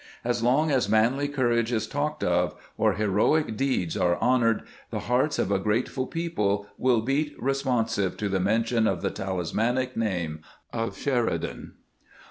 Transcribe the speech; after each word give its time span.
As 0.23 0.41
long 0.41 0.71
as 0.71 0.89
manly 0.89 1.27
courage 1.27 1.71
is 1.71 1.85
talked 1.85 2.23
of, 2.23 2.55
or 2.75 2.93
heroic 2.93 3.55
deeds 3.55 3.95
are 3.95 4.15
honored, 4.15 4.63
the 4.89 5.01
hearts 5.01 5.37
of 5.37 5.51
a 5.51 5.59
grateful 5.59 6.07
people 6.07 6.65
will 6.79 7.01
beat 7.01 7.35
responsive 7.39 8.17
to 8.17 8.27
the 8.27 8.39
mention 8.39 8.87
of 8.87 9.03
the 9.03 9.11
talismanic 9.11 9.95
name 9.95 10.39
of 10.73 10.97
Sheridan. 10.97 11.73